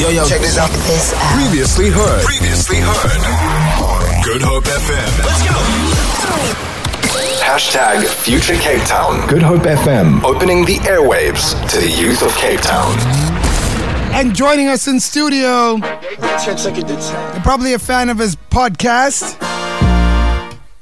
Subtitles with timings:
[0.00, 0.68] Yo, yo, check this out.
[0.70, 1.40] This out.
[1.40, 2.24] Previously heard.
[2.24, 4.24] Previously heard.
[4.24, 5.24] Good Hope FM.
[5.24, 5.54] Let's go.
[7.44, 9.28] Hashtag Future Cape Town.
[9.28, 10.22] Good Hope FM.
[10.24, 12.96] Opening the airwaves to the youth of Cape Town.
[14.14, 19.38] And joining us in studio, you're probably a fan of his podcast.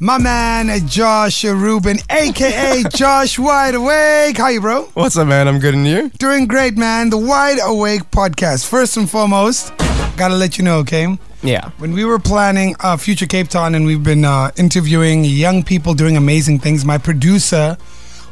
[0.02, 4.38] My man, Josh Rubin, aka Josh Wide Awake.
[4.38, 4.84] How you, bro?
[4.94, 5.46] What's up, man?
[5.46, 6.08] I'm good, and you?
[6.16, 7.10] Doing great, man.
[7.10, 8.66] The Wide Awake podcast.
[8.66, 9.76] First and foremost,
[10.16, 11.18] gotta let you know, okay?
[11.42, 11.68] Yeah.
[11.76, 15.92] When we were planning uh, Future Cape Town and we've been uh, interviewing young people
[15.92, 17.76] doing amazing things, my producer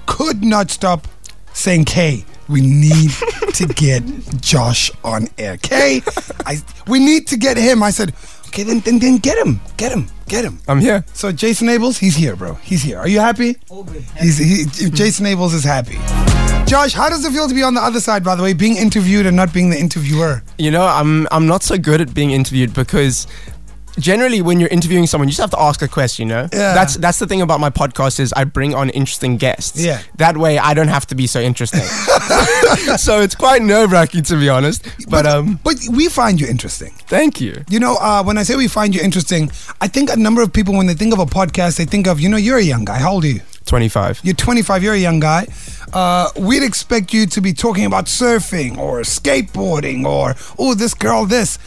[0.07, 1.07] could not stop
[1.53, 3.11] saying, K, we need
[3.57, 4.03] to get
[4.41, 5.59] Josh on air.
[5.59, 6.01] K,
[6.47, 7.83] I, we need to get him.
[7.83, 8.15] I said,
[8.49, 9.61] okay, then, then, then get him.
[9.77, 10.07] Get him.
[10.27, 10.59] Get him.
[10.69, 11.05] I'm here.
[11.15, 12.55] So Jason Abels, he's here, bro.
[12.55, 12.99] He's here.
[12.99, 13.57] Are you happy?
[14.21, 15.99] He's, he, Jason Abels is happy.
[16.67, 18.77] Josh, how does it feel to be on the other side, by the way, being
[18.77, 20.43] interviewed and not being the interviewer?
[20.59, 23.27] You know, I'm I'm not so good at being interviewed because
[23.99, 26.49] generally when you're interviewing someone, you just have to ask a question, you know?
[26.53, 26.75] Yeah.
[26.75, 29.83] That's that's the thing about my podcast is I bring on interesting guests.
[29.85, 30.01] Yeah.
[30.17, 31.81] That way I don't have to be so interesting.
[32.97, 34.87] so it's quite nerve wracking to be honest.
[35.09, 36.93] But um But we find you interesting.
[37.07, 37.65] thank you.
[37.69, 40.53] You know, uh, when I say we find you interesting, I think a number of
[40.53, 42.85] people, when they think of a podcast, they think of, you know, you're a young
[42.85, 42.99] guy.
[42.99, 43.41] How old are you?
[43.67, 44.21] Twenty five.
[44.23, 45.47] You're 25, you're a young guy.
[45.93, 51.27] Uh, we'd expect you to be talking about surfing or skateboarding or, oh, this girl,
[51.27, 51.59] this.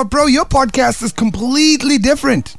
[0.00, 2.56] But, bro, your podcast is completely different.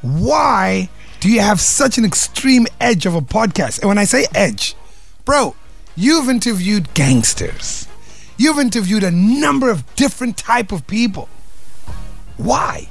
[0.00, 0.88] Why
[1.20, 3.80] do you have such an extreme edge of a podcast?
[3.80, 4.74] And when I say edge,
[5.26, 5.54] bro,
[5.96, 7.86] you've interviewed gangsters.
[8.38, 11.28] You've interviewed a number of different type of people.
[12.38, 12.88] Why?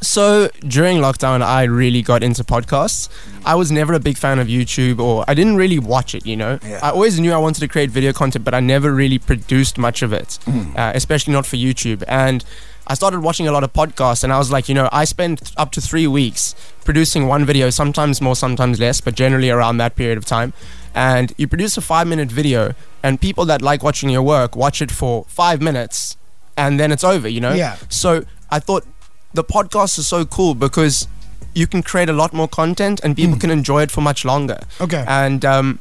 [0.00, 3.08] So during lockdown, I really got into podcasts.
[3.44, 6.26] I was never a big fan of YouTube, or I didn't really watch it.
[6.26, 6.80] You know, Yeah.
[6.82, 10.02] I always knew I wanted to create video content, but I never really produced much
[10.02, 10.76] of it, Mm.
[10.76, 12.02] uh, especially not for YouTube.
[12.08, 12.44] And
[12.86, 15.52] I started watching a lot of podcasts, and I was like, you know, I spent
[15.56, 19.94] up to three weeks producing one video, sometimes more, sometimes less, but generally around that
[19.94, 20.52] period of time.
[20.94, 24.90] And you produce a five-minute video, and people that like watching your work watch it
[24.90, 26.16] for five minutes,
[26.56, 27.28] and then it's over.
[27.28, 27.52] You know.
[27.52, 27.76] Yeah.
[27.88, 28.84] So I thought
[29.32, 31.08] the podcast is so cool because
[31.54, 34.58] you can create a lot more content and people can enjoy it for much longer.
[34.80, 35.04] Okay.
[35.06, 35.78] And um,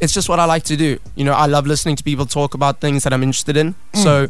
[0.00, 0.98] it's just what I like to do.
[1.14, 3.74] You know, I love listening to people talk about things that I'm interested in.
[3.94, 4.28] So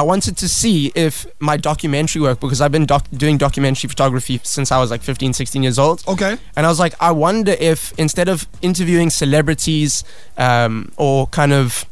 [0.00, 4.40] I wanted to see if my documentary work, because I've been doc- doing documentary photography
[4.42, 6.02] since I was like 15, 16 years old.
[6.08, 6.36] Okay.
[6.56, 10.02] And I was like, I wonder if instead of interviewing celebrities
[10.36, 11.86] um, or kind of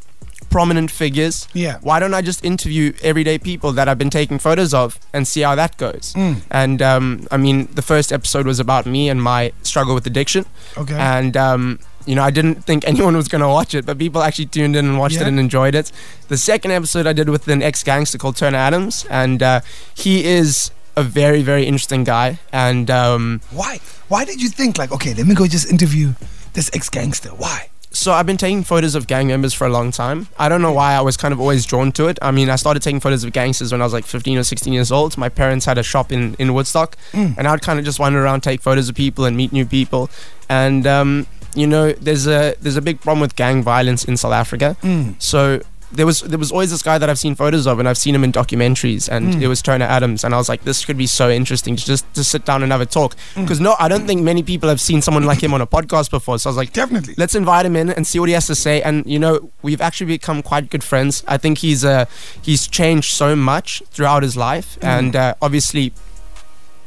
[0.50, 1.78] prominent figures, Yeah.
[1.80, 5.40] why don't I just interview everyday people that I've been taking photos of and see
[5.42, 6.12] how that goes?
[6.14, 6.42] Mm.
[6.50, 10.44] And um, I mean, the first episode was about me and my struggle with addiction.
[10.76, 10.98] Okay.
[10.98, 14.22] And um, you know, I didn't think anyone was going to watch it, but people
[14.22, 15.22] actually tuned in and watched Yeah.
[15.22, 15.92] it and enjoyed it.
[16.28, 19.60] The second episode I did with an ex gangster called Turner Adams, and uh,
[19.94, 22.38] he is a very, very interesting guy.
[22.52, 23.80] And um, Why?
[24.08, 26.12] Why did you think like, okay, let me go just interview
[26.52, 27.30] this ex gangster?
[27.30, 27.68] Why?
[27.94, 30.26] So I've been taking photos of gang members for a long time.
[30.38, 32.18] I don't know why I was kind of always drawn to it.
[32.22, 34.72] I mean, I started taking photos of gangsters when I was like 15 or 16
[34.72, 35.18] years old.
[35.18, 38.40] My parents had a shop in, in Woodstock, and I'd kind of just wander around,
[38.40, 40.08] take photos of people, and meet new people.
[40.48, 44.32] And um, you know, there's a there's a big problem with gang violence in South
[44.32, 44.76] Africa.
[45.18, 45.60] So
[45.92, 48.14] there was there was always this guy that I've seen photos of, and I've seen
[48.14, 51.06] him in documentaries, and it was Turner Adams, and I was like, this could be
[51.06, 53.14] so interesting to just to sit down and have a talk.
[53.34, 56.10] Because no, I don't think many people have seen someone like him on a podcast
[56.10, 56.38] before.
[56.38, 57.14] So I was like, Definitely.
[57.18, 58.80] let's invite him in and see what he has to say.
[58.82, 61.22] And you know, we've actually become quite good friends.
[61.28, 62.06] I think he's uh,
[62.40, 65.92] he's changed so much throughout his life, and uh, obviously,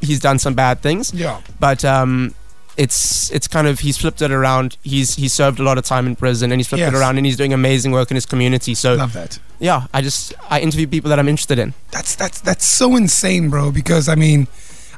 [0.02, 1.14] he's done some bad things.
[1.14, 1.42] Yeah.
[1.60, 2.34] But um,
[2.78, 4.78] it's it's kind of he's flipped it around.
[4.84, 6.94] He's he's served a lot of time in prison, and he's flipped Yes.
[6.94, 8.76] it around, and he's doing amazing work in his community.
[8.76, 9.40] So Love that.
[9.60, 11.74] yeah, I just I interview people that I'm interested in.
[11.92, 13.72] That's that's that's so insane, bro.
[13.72, 14.48] Because I mean,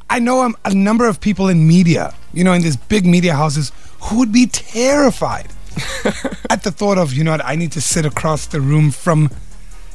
[0.09, 3.33] I know um, a number of people in media, you know, in these big media
[3.35, 3.71] houses,
[4.01, 5.47] who would be terrified
[6.49, 9.29] at the thought of, you know, what, I need to sit across the room from,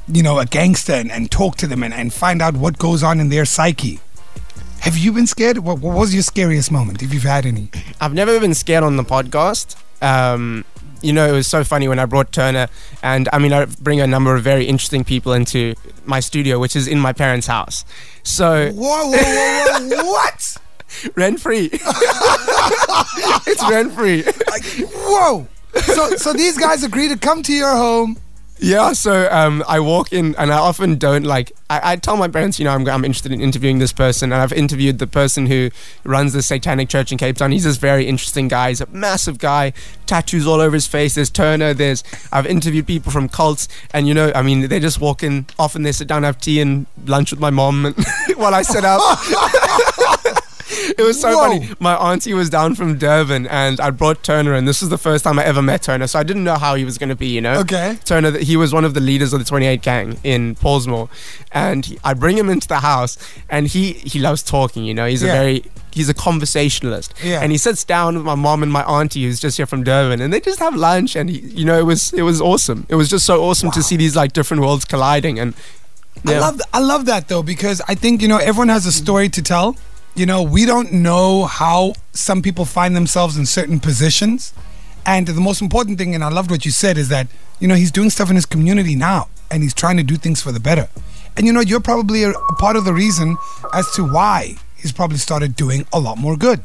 [0.06, 3.02] you know, a gangster and, and talk to them and, and find out what goes
[3.02, 3.98] on in their psyche.
[4.82, 5.58] Have you been scared?
[5.58, 7.68] What, what was your scariest moment, if you've had any?
[8.00, 9.76] I've never been scared on the podcast.
[10.02, 10.64] Um,
[11.02, 12.66] you know, it was so funny when I brought Turner,
[13.00, 16.74] and I mean, I bring a number of very interesting people into my studio, which
[16.74, 17.84] is in my parents' house.
[18.24, 20.56] So Whoa, whoa, whoa, whoa what?
[21.14, 21.70] rent free.
[21.72, 24.24] it's rent free.
[24.24, 25.46] Like, whoa.
[25.80, 28.18] So, so these guys agree to come to your home.
[28.62, 31.50] Yeah, so um, I walk in and I often don't like.
[31.68, 34.40] I, I tell my parents, you know, I'm, I'm interested in interviewing this person, and
[34.40, 35.70] I've interviewed the person who
[36.04, 37.50] runs the Satanic Church in Cape Town.
[37.50, 38.68] He's this very interesting guy.
[38.68, 39.72] He's a massive guy,
[40.06, 41.16] tattoos all over his face.
[41.16, 41.74] There's Turner.
[41.74, 45.46] There's I've interviewed people from cults, and you know, I mean, they just walk in.
[45.58, 47.96] Often they sit down, have tea and lunch with my mom, and
[48.36, 49.00] while I set up.
[50.98, 51.58] it was so Whoa.
[51.58, 51.68] funny.
[51.80, 55.24] My auntie was down from Durban, and I brought Turner, and this was the first
[55.24, 57.28] time I ever met Turner, so I didn't know how he was going to be.
[57.28, 57.98] You know, Okay.
[58.04, 61.08] Turner, he was one of the leaders of the 28 gang in Pollsmoor,
[61.52, 63.18] and he, I bring him into the house,
[63.50, 64.84] and he he loves talking.
[64.84, 65.32] You know, he's Yeah.
[65.34, 67.40] a very he's a conversationalist, Yeah.
[67.42, 70.20] and he sits down with my mom and my auntie, who's just here from Durban,
[70.20, 72.86] and they just have lunch, and he, you know, it was it was awesome.
[72.88, 75.54] It was just so awesome to see these like different worlds colliding, and
[76.26, 79.28] I love I love that though because I think you know everyone has a story
[79.30, 79.76] to tell.
[80.14, 84.52] You know, we don't know how some people find themselves in certain positions.
[85.06, 87.28] And the most important thing, and I loved what you said, is that,
[87.60, 90.42] you know, he's doing stuff in his community now and he's trying to do things
[90.42, 90.88] for the better.
[91.36, 93.38] And, you know, you're probably a, a part of the reason
[93.72, 96.62] as to why he's probably started doing a lot more good.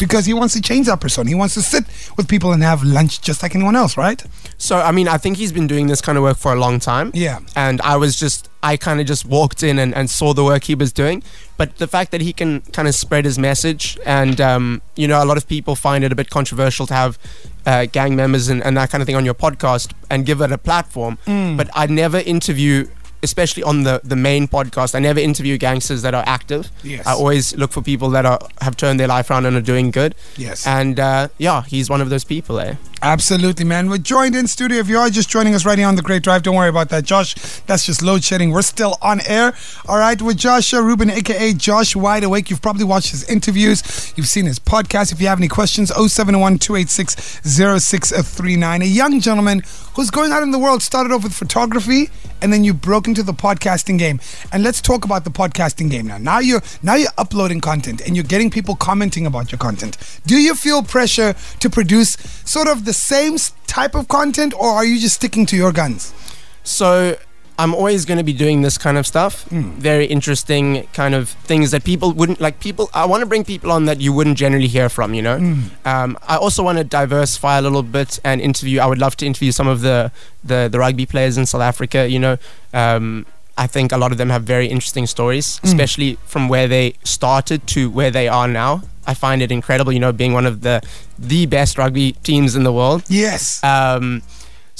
[0.00, 1.28] Because he wants to change that persona.
[1.28, 1.84] He wants to sit
[2.16, 4.20] with people and have lunch just like anyone else, right?
[4.58, 6.80] So I mean, I think he's been doing this kind of work for a long
[6.80, 7.12] time.
[7.14, 7.38] Yeah.
[7.54, 10.64] And I was just, I kind of just walked in and, and saw the work
[10.64, 11.22] he was doing.
[11.56, 15.22] But the fact that he can kind of spread his message, and um, you know,
[15.22, 17.18] a lot of people find it a bit controversial to have
[17.66, 20.50] uh, gang members and, and that kind of thing on your podcast and give it
[20.50, 21.18] a platform.
[21.26, 21.56] Mm.
[21.58, 22.88] But I never interview.
[23.22, 26.70] Especially on the, the main podcast, I never interview gangsters that are active.
[26.82, 27.06] Yes.
[27.06, 29.90] I always look for people that are have turned their life around and are doing
[29.90, 30.14] good.
[30.36, 30.66] Yes.
[30.66, 32.76] And uh, yeah, he's one of those people, eh?
[33.02, 33.88] Absolutely, man.
[33.88, 34.78] We're joined in studio.
[34.78, 36.90] If you are just joining us right here on the Great Drive, don't worry about
[36.90, 37.34] that, Josh.
[37.66, 38.50] That's just load shedding.
[38.50, 39.54] We're still on air.
[39.88, 42.50] All right, with Joshua Rubin, aka Josh Wide Awake.
[42.50, 44.12] You've probably watched his interviews.
[44.16, 45.12] You've seen his podcast.
[45.12, 48.82] If you have any questions, 071 286 0639.
[48.82, 49.62] A young gentleman
[49.94, 52.10] who's going out in the world, started off with photography,
[52.42, 54.20] and then you broke into the podcasting game.
[54.52, 56.18] And let's talk about the podcasting game now.
[56.18, 59.98] Now you're now you're uploading content and you're getting people commenting about your content.
[60.26, 62.10] Do you feel pressure to produce
[62.44, 63.36] sort of the same
[63.66, 66.12] type of content, or are you just sticking to your guns?
[66.62, 67.16] So
[67.60, 69.44] I'm always going to be doing this kind of stuff.
[69.90, 72.58] Very interesting kind of things that people wouldn't like.
[72.58, 75.12] People, I want to bring people on that you wouldn't generally hear from.
[75.18, 75.36] You know,
[75.84, 78.80] um, I also want to diversify a little bit and interview.
[78.80, 80.10] I would love to interview some of the
[80.42, 82.08] the, the rugby players in South Africa.
[82.08, 82.36] You know.
[82.72, 83.26] Um,
[83.58, 87.66] I think a lot of them have very interesting stories, especially from where they started
[87.74, 88.82] to where they are now.
[89.06, 90.80] I find it incredible, you know, being one of the
[91.18, 93.02] the best rugby teams in the world.
[93.08, 93.62] Yes.
[93.62, 94.22] Um,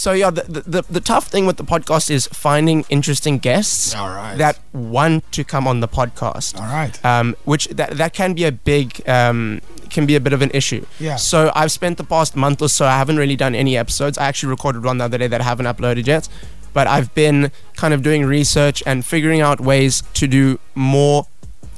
[0.00, 3.94] so yeah, the, the the the tough thing with the podcast is finding interesting guests
[3.94, 4.38] All right.
[4.38, 6.58] that want to come on the podcast.
[6.58, 6.94] All right.
[7.04, 9.60] Um, which that that can be a big um,
[9.90, 10.86] can be a bit of an issue.
[10.98, 11.16] Yeah.
[11.16, 12.86] So I've spent the past month or so.
[12.86, 14.16] I haven't really done any episodes.
[14.16, 16.30] I actually recorded one the other day that I haven't uploaded yet.
[16.72, 21.26] But I've been kind of doing research and figuring out ways to do more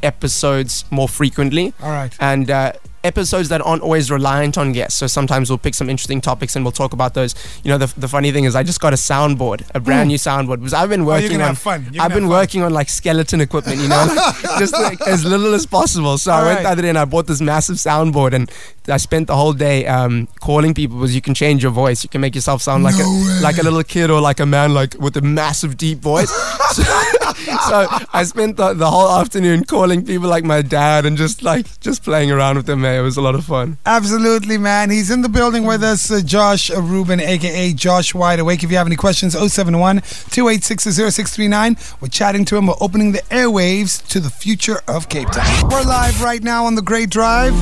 [0.01, 2.15] episodes more frequently All right.
[2.21, 2.73] and uh,
[3.05, 4.99] episodes that aren't always reliant on guests.
[4.99, 7.35] So sometimes we'll pick some interesting topics and we'll talk about those.
[7.65, 10.17] You know, the, the funny thing is I just got a soundboard, a brand new
[10.19, 11.09] soundboard, because I've been Hmm.
[11.09, 11.89] Oh, working on fun.
[11.93, 15.55] You're I've been working on like skeleton equipment, you know, like, just like as little
[15.55, 16.17] as possible.
[16.19, 16.63] So I went right.
[16.63, 18.51] the other day and I bought this massive soundboard and
[18.89, 22.03] I spent the whole day um, calling people because you can change your voice.
[22.03, 23.41] You can make yourself sound like No a way.
[23.43, 26.31] like a little kid or like a man like with a massive deep voice.
[26.73, 31.43] so, so I spent the, the whole afternoon calling people like my dad and just
[31.43, 32.81] like just playing around with them.
[32.83, 32.92] Man.
[32.99, 33.79] It was a lot of fun.
[33.87, 34.91] Absolutely, man.
[34.91, 38.63] He's in the building with us, uh, Josh Rubin, aka Josh Wide Awake.
[38.63, 41.77] If you have any questions, 071 286 0639.
[42.01, 42.67] We're chatting to him.
[42.67, 45.69] We're opening the airwaves to the future of Cape Town.
[45.71, 47.53] We're live right now on the Great Drive.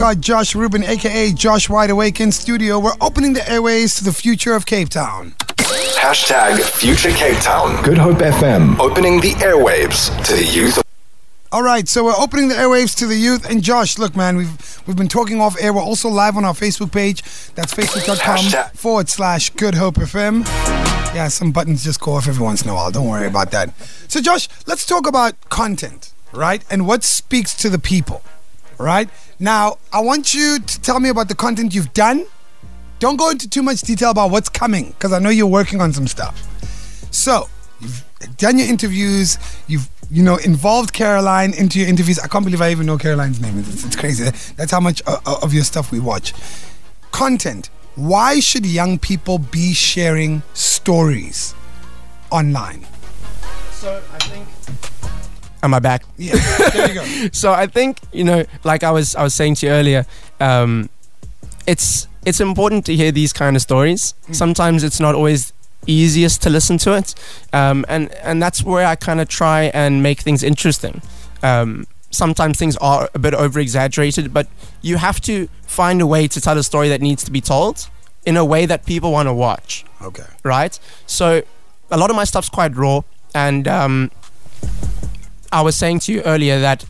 [0.00, 2.78] Got Josh Rubin, aka Josh Wide Awake, in studio.
[2.78, 5.34] We're opening the airwaves to the future of Cape Town.
[5.98, 7.82] Hashtag Future Cape Town.
[7.82, 8.78] Good Hope FM.
[8.78, 10.87] Opening the airwaves to the youth of
[11.50, 13.48] All right, so we're opening the airwaves to the youth.
[13.48, 15.72] And Josh, look, man, we've we've been talking off air.
[15.72, 17.22] We're also live on our Facebook page.
[17.54, 20.44] That's facebook.com forward slash Good Hope FM.
[21.14, 22.90] Yeah, some buttons just go off every once in a while.
[22.90, 23.74] Don't worry about that.
[24.08, 26.62] So, Josh, let's talk about content, right?
[26.70, 28.22] And what speaks to the people,
[28.76, 29.08] right?
[29.40, 32.26] Now, I want you to tell me about the content you've done.
[32.98, 35.94] Don't go into too much detail about what's coming, because I know you're working on
[35.94, 36.42] some stuff.
[37.10, 37.48] So,
[37.80, 38.04] you've
[38.36, 42.18] done your interviews, you've you know involved Caroline into your interviews.
[42.18, 43.58] I can't believe I even know Caroline's name.
[43.58, 44.24] It's, it's crazy.
[44.56, 46.32] That's how much uh, uh, of your stuff we watch.
[47.10, 47.70] Content.
[47.94, 51.54] Why should young people be sharing stories
[52.30, 52.86] online?
[53.72, 54.46] So I think.
[55.62, 56.04] Am I back?
[56.16, 56.36] Yeah,
[56.72, 57.28] there you go.
[57.32, 60.06] So I think you know, like I was I was saying to you earlier,
[60.40, 60.88] um,
[61.66, 64.14] it's it's important to hear these kind of stories.
[64.30, 65.52] Sometimes it's not always
[65.86, 67.14] easiest to listen to it,
[67.52, 71.02] um, and and that's where I kind of try and make things interesting.
[71.42, 74.48] Um, sometimes things are a bit over exaggerated, but
[74.82, 77.88] you have to find a way to tell a story that needs to be told
[78.24, 80.24] in a way that people want to watch, Okay.
[80.42, 80.78] right?
[81.06, 81.42] So
[81.90, 83.02] a lot of my stuff's quite raw,
[83.34, 84.10] and um,
[85.52, 86.84] I was saying to you earlier that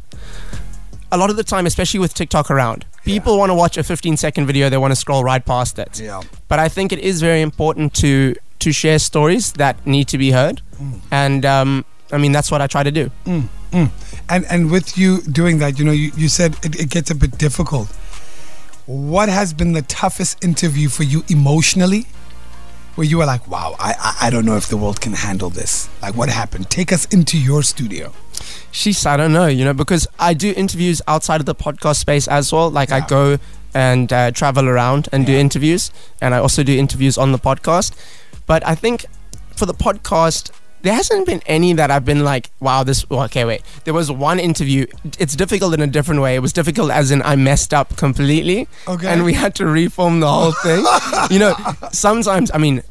[1.12, 4.16] a lot of the time, especially with TikTok around, people want to watch a 15
[4.16, 6.00] second video, they want to scroll right past it.
[6.00, 6.22] Yeah.
[6.48, 10.30] But I think it is very important to to share stories that need to be
[10.32, 10.62] heard,
[11.10, 13.10] and um, I mean that's what I try to do.
[14.28, 17.14] And and with you doing that, you know, you, you said it, it gets a
[17.14, 17.88] bit difficult.
[18.86, 22.06] What has been the toughest interview for you emotionally?
[22.94, 25.50] Where you were like, wow, I, I I don't know if the world can handle
[25.50, 25.88] this.
[26.02, 26.68] Like, what happened?
[26.68, 28.12] Take us into your studio.
[28.72, 32.26] Sheesh, I don't know, you know, because I do interviews outside of the podcast space
[32.26, 32.70] as well.
[32.70, 33.38] Like I go
[33.74, 37.92] and uh, travel around and do interviews, and I also do interviews on the podcast.
[38.48, 39.06] But I think
[39.54, 40.50] for the podcast,
[40.82, 43.08] there hasn't been any that I've been like, wow, this.
[43.10, 43.62] Well, okay, wait.
[43.84, 44.86] There was one interview.
[45.18, 46.34] It's difficult in a different way.
[46.34, 49.06] It was difficult as in I messed up completely, Okay.
[49.06, 50.84] and we had to reform the whole thing.
[51.30, 51.54] you know,
[51.92, 52.82] sometimes I mean.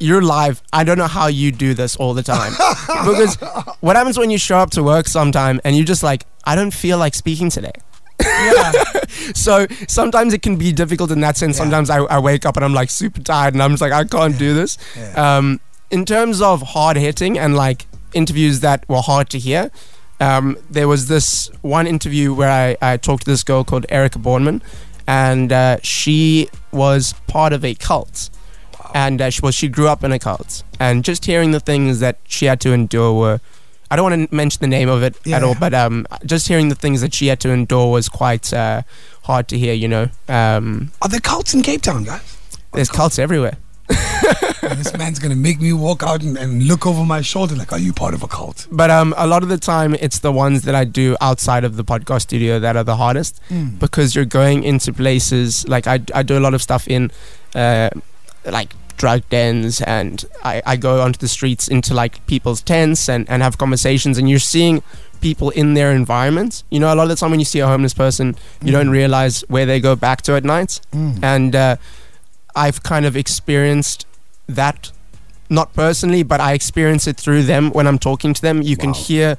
[0.00, 0.62] You're live.
[0.72, 2.52] I don't know how you do this all the time.
[2.86, 3.34] because
[3.80, 6.70] what happens when you show up to work sometime and you're just like, I don't
[6.72, 7.72] feel like speaking today.
[8.20, 8.72] Yeah.
[9.34, 11.56] So sometimes it can be difficult in that sense.
[11.56, 11.64] Yeah.
[11.64, 14.04] Sometimes I, I wake up and I'm like super tired and I'm just like, I
[14.04, 14.78] can't do this.
[14.96, 15.36] Yeah.
[15.36, 15.60] Um,
[15.90, 19.70] in terms of hard hitting and like interviews that were hard to hear,
[20.20, 22.50] um, there was this one interview where
[22.82, 24.62] I, I talked to this girl called Erica Bornman,
[25.06, 28.30] and uh, she was part of a cult.
[28.94, 32.00] And uh, she, well, she grew up in a cult, and just hearing the things
[32.00, 33.40] that she had to endure were,
[33.90, 36.46] I don't want to mention the name of it Yeah, at all, but um, just
[36.48, 38.82] hearing the things that she had to endure was quite uh,
[39.22, 39.72] hard to hear.
[39.74, 42.36] You know, um, Are there cults in Cape Town, guys?
[42.74, 43.56] there's cults everywhere.
[44.60, 47.78] This man's gonna make me walk out and, and look over my shoulder like, are
[47.78, 48.66] you part of a cult?
[48.70, 51.76] But um, a lot of the time, it's the ones that I do outside of
[51.76, 53.78] the podcast studio that are the hardest Mm.
[53.78, 57.10] because you're going into places like I, I do a lot of stuff in
[57.54, 57.88] uh,
[58.44, 63.28] like drug dens and I, I go onto the streets into like people's tents and,
[63.30, 64.82] and have conversations and you're seeing
[65.20, 66.62] people in their environment.
[66.70, 68.90] You know, a lot of the time when you see a homeless person, you don't
[68.90, 70.80] realize where they go back to at night.
[70.92, 71.22] Mm.
[71.22, 71.76] And uh,
[72.54, 74.06] I've kind of experienced
[74.46, 74.92] that,
[75.48, 78.62] not personally, but I experience it through them when I'm talking to them.
[78.62, 79.36] You can hear,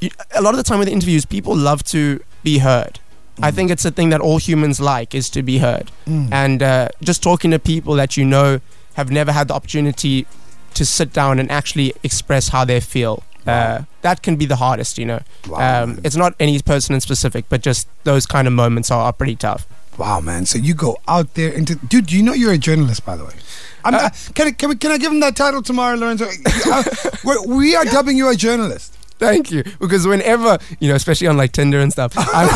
[0.00, 3.00] you, a lot of the time with interviews, people love to be heard.
[3.42, 5.90] I think it's a thing that all humans like is to be heard.
[6.06, 6.32] Mm.
[6.32, 8.60] And uh, just talking to people that you know
[8.94, 10.26] have never had the opportunity
[10.74, 13.22] to sit down and actually express how they feel.
[13.46, 15.20] Uh, that can be the hardest, you know.
[15.48, 19.04] Wow, um, it's not any person in specific, but just those kind of moments are,
[19.04, 19.66] are pretty tough.
[19.98, 20.46] Wow, man.
[20.46, 22.10] So you go out there into dude.
[22.10, 23.34] You know you're a journalist, by the way.
[23.84, 26.26] I'm, Uh, I- can I, can, we, can I give him that title tomorrow, Lorenzo?
[26.66, 26.82] Uh,
[27.46, 28.95] we are dubbing you a journalist.
[29.18, 29.64] Thank you.
[29.80, 32.48] Because whenever, you know, especially on like Tinder and stuff, I'm,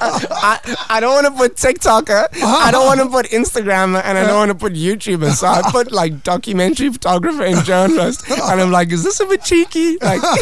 [0.00, 4.26] I, I don't want to put TikToker, I don't want to put Instagrammer, and I
[4.26, 5.32] don't want to put YouTuber.
[5.32, 8.28] So I put like documentary photographer and journalist.
[8.28, 9.96] And I'm like, is this a bit cheeky?
[9.98, 10.20] Like,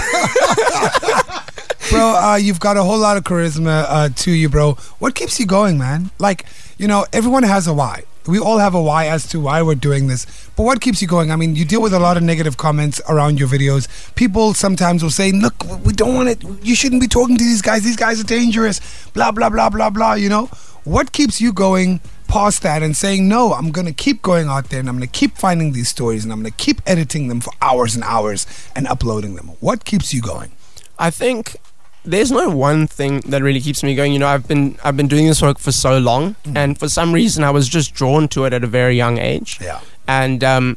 [1.91, 5.39] bro uh, you've got a whole lot of charisma uh, to you bro what keeps
[5.41, 6.47] you going man like
[6.79, 9.75] you know everyone has a why we all have a why as to why we're
[9.75, 10.27] doing this.
[10.57, 11.31] But what keeps you going?
[11.31, 13.89] I mean you deal with a lot of negative comments around your videos.
[14.15, 16.43] People sometimes will say look we don't want it.
[16.63, 17.83] You shouldn't be talking to these guys.
[17.83, 18.81] These guys are dangerous.
[19.13, 20.47] Blah blah blah blah blah you know?
[20.85, 24.81] What keeps you going past that and saying no i'm gonna keep going out there
[24.81, 27.95] and i'm gonna keep finding these stories and i'm gonna keep editing them for hours
[27.95, 30.51] and hours and uploading them what keeps you going?
[30.99, 31.57] I think
[32.05, 34.13] there's no one thing that really keeps me going.
[34.13, 37.13] You know, I've been I've been doing this work for so long, and for some
[37.13, 39.59] reason, I was just drawn to it at a very young age.
[39.61, 39.81] Yeah.
[40.09, 40.77] And um,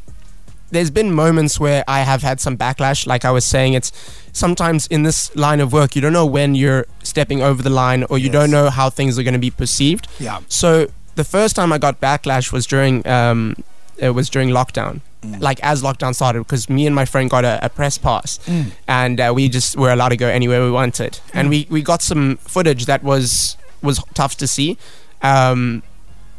[0.72, 3.08] there's been moments where I have had some backlash.
[3.08, 3.91] Like I was saying, it's
[4.34, 8.03] sometimes in this line of work, you don't know when you're stepping over the line,
[8.10, 8.34] or you Yes.
[8.34, 10.08] don't know how things are going to be perceived.
[10.20, 10.39] Yeah.
[10.48, 13.55] So the first time I got backlash was during um,
[13.98, 15.01] it was during lockdown.
[15.39, 18.39] Like as lockdown started, because me and my friend got a, a press pass,
[18.88, 22.01] and uh, we just were allowed to go anywhere we wanted, and we, we got
[22.01, 24.77] some footage that was was tough to see,
[25.22, 25.84] um,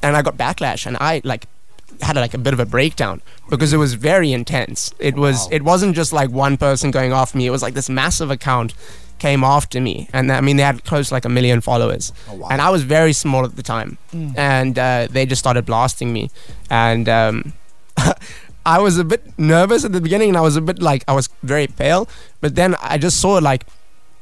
[0.02, 1.46] and I got backlash, and I like
[2.02, 4.92] had like a bit of a breakdown because it was very intense.
[4.98, 5.48] It was Wow.
[5.52, 8.74] it wasn't just like one person going after me; it was like this massive account
[9.18, 12.34] came after me, and I mean they had close to like a million followers, Oh,
[12.34, 12.48] wow.
[12.50, 13.96] and I was very small at the time,
[14.36, 16.30] and uh, they just started blasting me,
[16.70, 17.52] and um,
[18.66, 21.12] I was a bit nervous at the beginning, and I was a bit like I
[21.14, 22.08] was very pale,
[22.42, 23.64] but then I just saw like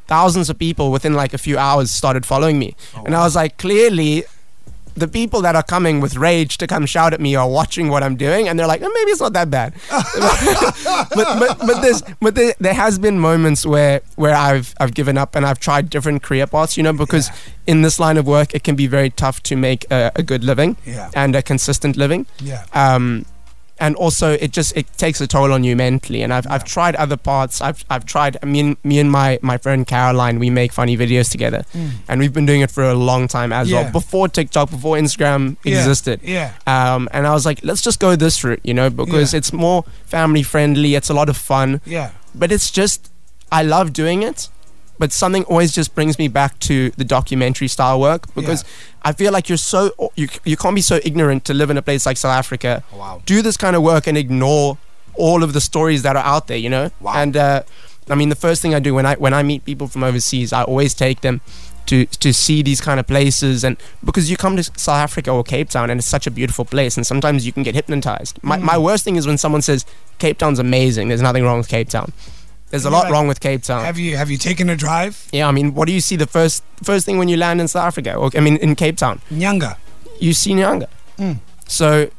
[0.06, 3.56] thousands of people within like a few hours started following me, and I was like,
[3.58, 4.24] clearly.
[5.04, 8.02] the people that are coming with rage to come shout at me are watching what
[8.06, 9.74] I'm doing, and they're like, oh, maybe it's not that bad.
[9.90, 15.18] but but but there's but there, there has been moments where where I've I've given
[15.18, 17.72] up and I've tried different career paths, you know, because Yeah.
[17.72, 20.44] in this line of work it can be very tough to make a, a good
[20.44, 21.10] living Yeah.
[21.14, 22.26] and a consistent living.
[22.40, 22.64] Yeah.
[22.72, 23.26] Um,
[23.80, 26.22] and also it just it takes a toll on you mentally.
[26.22, 27.60] And I've, I've tried other parts.
[27.60, 28.42] I've I've tried.
[28.44, 31.64] Me and me and my my friend Caroline, we make funny videos together,
[32.08, 33.70] and we've been doing it for a long time as Mm.
[33.72, 33.82] Yeah.
[33.82, 33.92] well.
[33.92, 35.78] Before TikTok, before Instagram Yeah.
[35.78, 36.20] existed.
[36.22, 36.52] Yeah.
[36.66, 39.38] Um, and I was like, let's just go this route, you know, because Yeah.
[39.38, 40.94] it's more family friendly.
[40.94, 42.10] It's a lot of fun, Yeah.
[42.34, 43.10] but it's just
[43.52, 44.48] I love doing it.
[44.98, 48.64] But something always just brings me back to the documentary style work because
[49.02, 51.82] I feel like you're so you you can't be so ignorant to live in a
[51.82, 52.82] place like South Africa.
[52.92, 53.20] Wow.
[53.26, 54.78] Do this kind of work and ignore
[55.14, 56.90] all of the stories that are out there, you know.
[57.00, 57.14] Wow.
[57.16, 57.62] And uh,
[58.08, 60.52] I mean, the first thing I do when I when I meet people from overseas,
[60.52, 61.40] I always take them
[61.86, 65.42] to to see these kind of places and because you come to South Africa or
[65.44, 68.38] Cape Town and it's such a beautiful place and sometimes you can get hypnotized.
[68.42, 68.62] My Mm.
[68.62, 69.84] my worst thing is when someone says
[70.18, 71.08] Cape Town's amazing.
[71.08, 72.12] There's nothing wrong with Cape Town.
[72.74, 73.84] There's a lot like, wrong with Cape Town.
[73.84, 75.28] Have you have you taken a drive?
[75.30, 77.68] yeah, I mean, what do you see the first first thing when you land in
[77.68, 78.16] South Africa?
[78.16, 79.76] Or I mean, in Cape Town, Nyanga.
[80.18, 80.88] you see Nyanga.
[81.16, 81.38] Mm.
[81.68, 82.10] So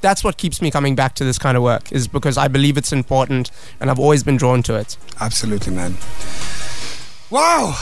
[0.00, 2.78] that's what keeps me coming back to this kind of work is because I believe
[2.78, 3.50] it's important
[3.80, 4.96] and I've always been drawn to it.
[5.20, 5.98] Absolutely, man.
[7.28, 7.76] Wow.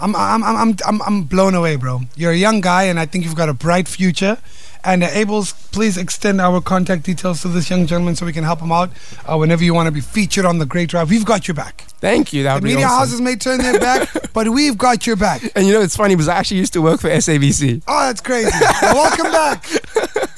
[0.00, 2.00] I'm, I'm, I'm, I'm, I'm, I'm blown away, bro.
[2.16, 4.38] You're a young guy, and I think you've got a bright future.
[4.84, 8.44] And uh, Abels, please extend our contact details to this young gentleman so we can
[8.44, 8.90] help him out
[9.26, 11.10] uh, whenever you want to be featured on the Great Drive.
[11.10, 11.86] We've got your back.
[12.00, 12.44] Thank you.
[12.44, 12.98] That The would be media awesome.
[12.98, 15.42] houses may turn their back, but we've got your back.
[15.54, 17.82] And you know, it's funny because I actually used to work for SABC.
[17.86, 18.50] Oh, that's crazy.
[18.82, 19.66] Well, welcome back.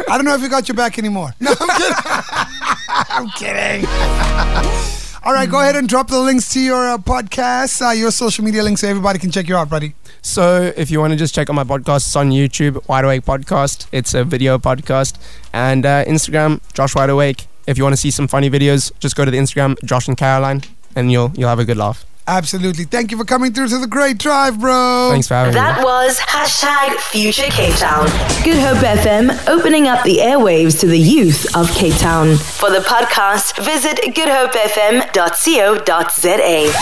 [0.08, 1.32] I don't know if you got your back anymore.
[1.40, 3.87] No, I'm kidding.
[3.88, 5.01] I'm kidding.
[5.24, 8.44] All right, go ahead and drop the links to your uh, podcast, uh, your social
[8.44, 9.94] media links so everybody can check you out, buddy.
[10.20, 13.24] So if you want to just check out my podcast, it's on YouTube, Wide Awake
[13.24, 13.86] Podcast.
[13.92, 15.16] It's a video podcast.
[15.52, 17.46] And uh, Instagram, Josh Wide Awake.
[17.68, 20.16] If you want to see some funny videos, just go to the Instagram, Josh and
[20.16, 20.62] Caroline,
[20.96, 22.04] and you'll you'll have a good laugh.
[22.26, 22.84] Absolutely.
[22.84, 25.08] Thank you for coming through to the Great Drive, bro.
[25.10, 25.60] Thanks for having me.
[25.60, 28.06] That was hashtag Future Cape Town.
[28.44, 32.36] Good Hope FM opening up the airwaves to the youth of Cape Town.
[32.36, 36.72] For the podcast, visit goodhopefm.co.za.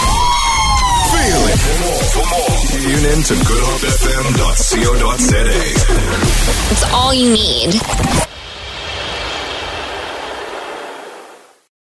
[1.11, 1.59] Feel it.
[1.59, 5.43] For more, for more, tune in to goodhopefm.co.za.
[6.71, 7.81] It's all you need.